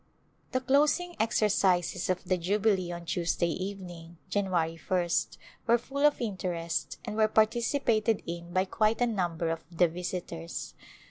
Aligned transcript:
The 0.51 0.61
closing 0.61 1.15
exercises 1.19 2.09
of 2.09 2.23
the 2.23 2.35
Jubilee 2.35 2.91
on 2.91 3.05
Tuesday 3.05 3.51
evening, 3.51 4.17
January 4.31 4.79
ist, 4.89 5.37
were 5.67 5.77
full 5.77 6.07
of 6.07 6.19
interest 6.19 6.97
and 7.05 7.15
were 7.15 7.27
participated 7.27 8.23
in 8.25 8.51
by 8.51 8.65
quite 8.65 8.99
a 8.99 9.05
number 9.05 9.51
of 9.51 9.63
the 9.71 9.87
visitors. 9.87 10.73